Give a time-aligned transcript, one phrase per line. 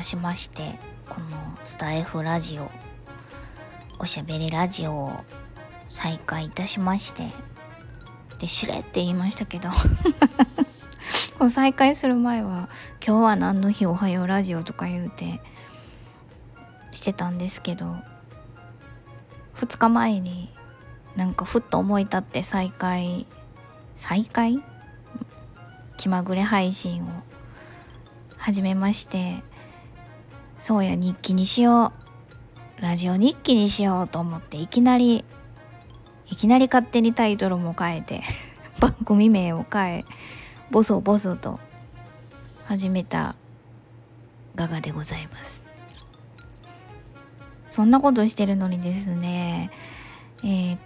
[0.00, 0.78] たしまして
[1.10, 1.26] この
[1.62, 2.70] スタイフラジオ
[3.98, 5.12] おしゃべりラジオを
[5.88, 7.28] 再開いたしまして
[8.38, 9.68] でしれって言いましたけど
[11.38, 12.70] こう再開する前は
[13.06, 15.42] 「今日は何の日おはようラジオ」とか言うて
[16.92, 17.94] してたんですけど
[19.56, 20.50] 2日前に
[21.14, 23.26] なんかふっと思い立って再開
[23.96, 24.64] 再開？
[25.98, 27.06] 気まぐれ配信を
[28.38, 29.42] 始めまして
[30.60, 31.94] そうや日記にしよ
[32.78, 32.82] う。
[32.82, 35.24] ラジオ日記にしようと思っていきなり
[36.26, 38.22] いきなり勝手にタイトルも変えて
[38.78, 40.04] 番組名を変え
[40.70, 41.60] ボソボソと
[42.66, 43.36] 始めた
[44.54, 45.62] ガガでございます。
[47.70, 49.70] そんなことしてるのにですね
[50.42, 50.78] えー、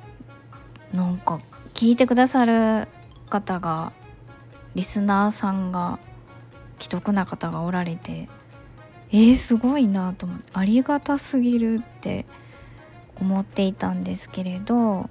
[0.92, 1.41] なんか
[1.75, 2.86] 聞いてくださる
[3.28, 3.92] 方が
[4.77, 5.98] リスナーさんが
[6.78, 8.28] 既得な方がおられて
[9.15, 12.27] えー、すごいなと思ってありがたすぎるって
[13.15, 15.09] 思っていたんですけれど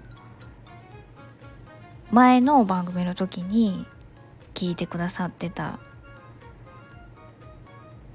[2.11, 3.85] 前の番組の時に
[4.53, 5.79] 聞いてくださってた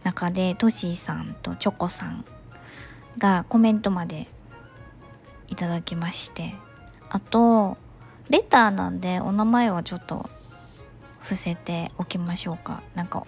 [0.04, 2.22] 中でトシーさんとチョコさん
[3.16, 4.28] がコメントまで
[5.46, 6.54] いただきまして
[7.08, 7.78] あと
[8.28, 10.28] レターなんでお名前はちょっと
[11.20, 12.82] 伏せておきましょうか。
[12.94, 13.26] なんか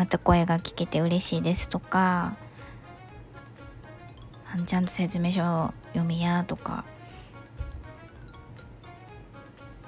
[0.00, 2.34] また声が聞けて嬉しいですとか
[4.64, 6.86] ちゃんと説明書読みやとか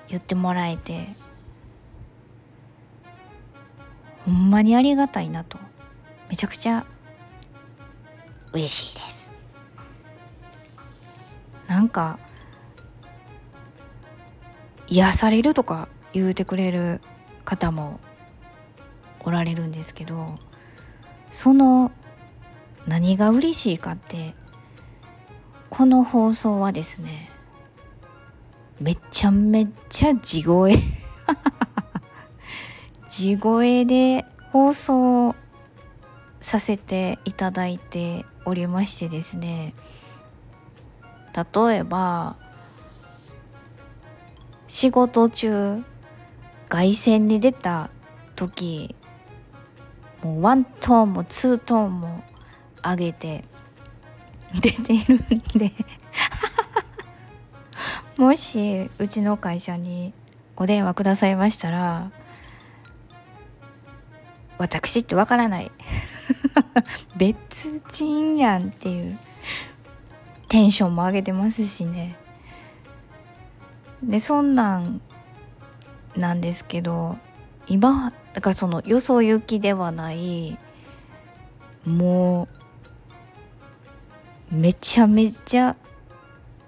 [0.09, 1.09] 言ってもらえて
[4.27, 5.59] ほんまにありがたいなと。
[6.29, 6.85] めちゃくちゃ
[8.53, 9.33] 嬉しいです。
[11.67, 12.19] なんか
[14.89, 17.01] 癒されるとか言うてくれる
[17.47, 17.99] 方も
[19.25, 20.35] おられるんですけど
[21.31, 21.93] その
[22.87, 24.35] 何が嬉しいかって
[25.71, 27.31] この放送はですね
[28.81, 30.77] めちゃめちゃ地声
[33.09, 35.35] 地声で放送
[36.41, 39.75] させていただいておりましてですね
[41.35, 42.37] 例えば
[44.67, 45.83] 仕事中
[46.69, 47.91] 凱旋に出た
[48.35, 48.97] 時
[50.23, 52.23] もうワントーンもツートーンも
[52.83, 53.45] 上げて
[54.61, 55.19] 出ているん
[55.59, 55.73] で。
[58.19, 60.13] もしうちの会社に
[60.57, 62.11] お電話くださいましたら
[64.59, 65.73] 私ってわからない。
[67.17, 69.19] 別人やんっていう。
[70.53, 72.15] テンションも上げてますしね。
[74.03, 75.01] でそんなん
[76.15, 77.17] なんですけど
[77.67, 80.59] 今だからそのよそ行きではない
[81.85, 82.49] も
[84.51, 85.77] うめちゃめちゃ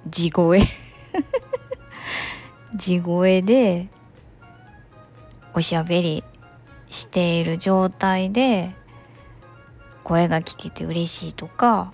[0.07, 0.63] 地声。
[2.75, 3.89] 地声で
[5.55, 6.25] おしゃべり
[6.89, 8.75] している状態で
[10.03, 11.93] 声が聞けて嬉しいとか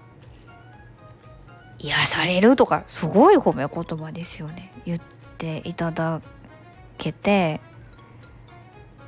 [1.79, 4.73] 癒されるとかすごい褒め言葉ですよね。
[4.85, 5.01] 言っ
[5.39, 6.21] ていただ
[6.99, 7.61] けて、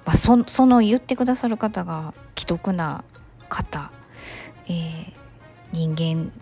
[0.04, 3.04] まあ、そその言ってくださる方が既得な
[3.48, 3.92] 方、
[4.66, 5.12] えー、
[5.72, 6.32] 人間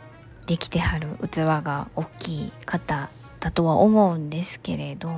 [0.47, 5.11] できてはる器が大きい方だとは思うんですけれど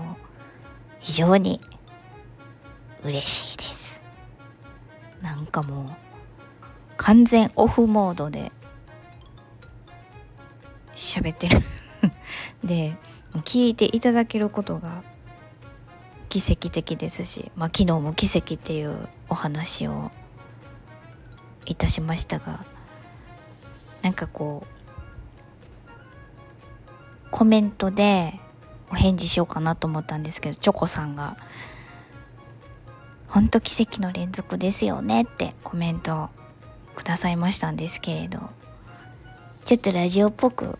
[1.00, 1.60] 非常に
[3.02, 4.00] 嬉しいです。
[5.20, 5.86] なんかもう
[6.96, 8.52] 完全オフモードで
[10.94, 11.58] 喋ってる。
[12.62, 12.96] で
[13.44, 15.02] 聞いていただけることが
[16.32, 20.10] 奇跡的ですし、まあ、昨日も奇跡っていうお話を
[21.66, 22.64] いたしましたが
[24.00, 24.68] なんかこう
[27.30, 28.40] コメントで
[28.90, 31.36] お返事しようかなと思ったんですけどチョコさんが
[33.28, 36.30] 「ほんと奇跡の連続ですよね」ってコメント
[36.96, 38.40] くださいましたんですけれど
[39.66, 40.78] ちょっとラジオっぽく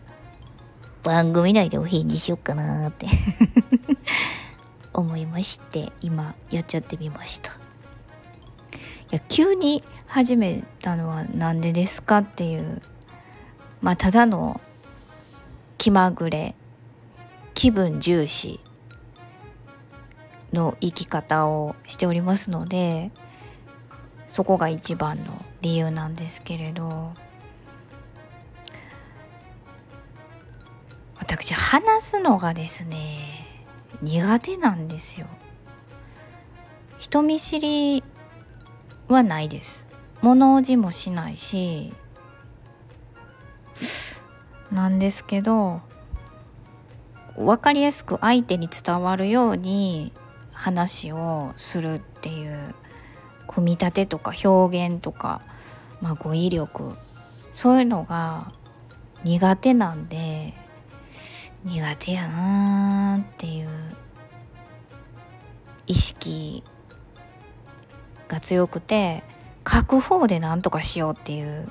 [1.03, 3.05] 番組内でお返事しようかなって。
[4.93, 7.51] 思いまして今やっちゃってみました。
[7.51, 7.55] い
[9.15, 12.81] や急に始めたのは何でですかっていう
[13.81, 14.61] まあただの
[15.77, 16.55] 気まぐれ
[17.53, 18.59] 気分重視
[20.51, 23.11] の生き方をしておりますので
[24.27, 27.13] そこが一番の理由なんですけれど
[31.19, 33.42] 私話すのがですね
[34.01, 35.27] 苦手なんですよ。
[36.97, 38.03] 人見知り
[39.07, 39.87] はないです。
[40.23, 41.93] 物おじもしないし
[44.71, 45.81] なんですけど
[47.35, 50.13] 分かりやすく相手に伝わるように
[50.53, 52.73] 話をするっていう
[53.47, 55.41] 組み立てとか表現とか、
[55.99, 56.95] まあ、語彙力
[57.51, 58.51] そういうのが
[59.25, 60.53] 苦手なんで
[61.65, 63.69] 苦手やなーっていう
[65.87, 66.63] 意識
[68.27, 69.23] が強くて
[69.69, 71.69] 書く方で何とかしようっていう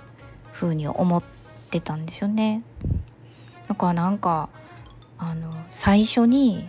[0.52, 1.22] 風に思っ
[1.70, 2.62] てたんですよね。
[3.68, 4.48] だからなんか
[5.18, 6.68] あの最初に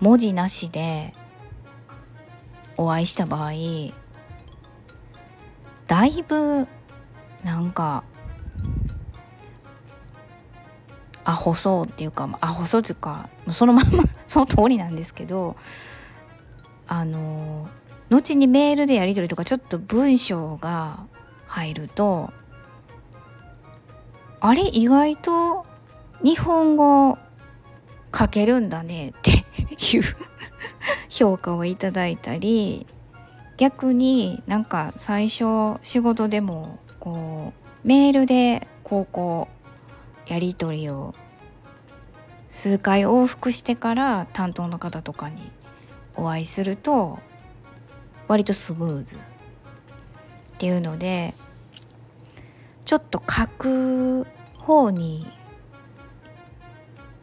[0.00, 1.12] 文字なしで
[2.76, 3.52] お会いした場合
[5.86, 6.66] だいぶ
[7.44, 8.04] なんか
[11.34, 15.56] ホそうっていうかアホそうっていうかそのまま その通りなんですけど
[16.86, 17.68] あの
[18.10, 20.98] 後にメールでやり取りとかちょっと文章が
[21.46, 22.32] 入ると
[24.40, 25.64] あれ意外と
[26.22, 27.18] 日本語
[28.16, 30.02] 書けるんだねっていう
[31.08, 32.86] 評価をいただいたり
[33.56, 37.52] 逆になんか最初仕事でもこ
[37.84, 39.48] うメールでこうこ
[40.28, 41.14] うやり取りを
[42.54, 45.50] 数回往復してから担当の方とかに
[46.14, 47.18] お会いすると
[48.28, 49.16] 割とスムーズ。
[49.16, 49.20] っ
[50.58, 51.34] ていうので
[52.84, 55.26] ちょっと書く方に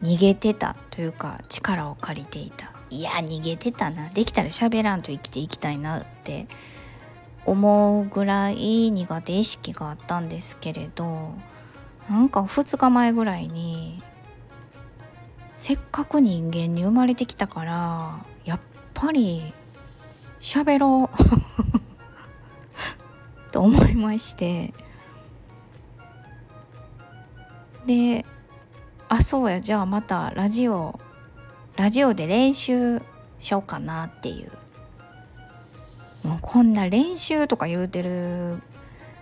[0.02, 2.70] 逃げてたというか力を借りていた。
[2.90, 4.10] いや逃げてたな。
[4.10, 6.46] できたら喋らんと生きていきたいなって
[7.46, 11.32] 思うぐらい苦手意識があったんですけれど
[12.10, 14.02] なんか2日前ぐらいに
[15.62, 18.60] せっかく人間に生まれてきたからやっ
[18.94, 19.52] ぱり
[20.40, 21.16] 喋ろう。
[23.52, 24.74] と思いまして。
[27.86, 28.24] で
[29.08, 29.60] あそうや。
[29.60, 30.98] じゃあまたラジオ
[31.76, 33.00] ラジオで練習
[33.38, 34.50] しようかなっていう。
[36.26, 38.60] もうこんな練習とか言うてる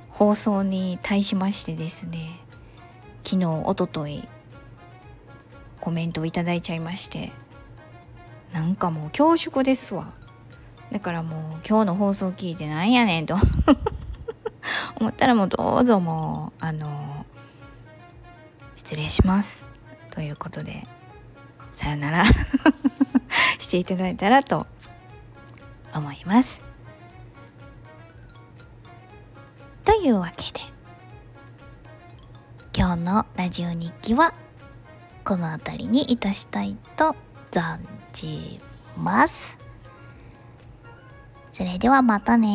[0.08, 2.40] 放送に対しましてですね。
[3.24, 4.26] 昨日おととい
[5.80, 7.32] コメントをいただいちゃいまして。
[8.52, 10.12] なんかもう恐縮ですわ。
[10.90, 13.36] だからもう今日の放送聞いてなんやねんと。
[15.00, 17.24] 思ったらもうどうぞもうあの
[18.76, 19.68] 失礼します。
[20.10, 20.82] ということで
[21.72, 22.24] さよなら。
[23.58, 24.66] していただいたらと
[25.94, 26.62] 思います。
[29.84, 30.60] というわけで
[32.76, 34.34] 今日のラジオ日記は
[35.24, 37.14] この辺りにいたしたいと
[37.50, 37.78] 存
[38.12, 38.60] じ
[38.96, 39.58] ます。
[41.52, 42.48] それではまたね